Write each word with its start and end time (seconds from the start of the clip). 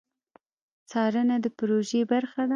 څارنه 0.89 1.35
د 1.43 1.45
پروژې 1.57 2.01
برخه 2.11 2.41
ده 2.47 2.49